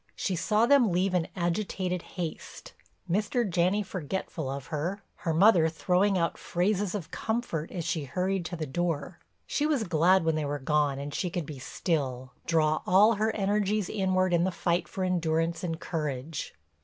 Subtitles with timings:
[0.15, 2.73] She saw them leave in agitated haste,
[3.07, 3.47] Mr.
[3.47, 8.55] Janney forgetful of her, her mother throwing out phrases of comfort as she hurried to
[8.55, 9.19] the door.
[9.45, 13.29] She was glad when they were gone and she could be still, draw all her
[13.35, 16.55] energies inward in the fight for endurance and courage.